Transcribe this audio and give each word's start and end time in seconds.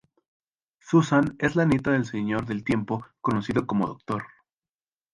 Susan 0.79 1.35
es 1.37 1.55
la 1.55 1.65
nieta 1.65 1.91
del 1.91 2.05
Señor 2.05 2.47
del 2.47 2.63
Tiempo 2.63 3.05
conocido 3.21 3.67
como 3.67 3.83
el 3.83 3.89
Doctor. 3.91 4.23